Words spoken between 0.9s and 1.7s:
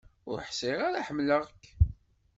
ḥemleɣ-k.